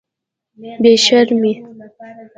[0.81, 1.53] بې شرمې.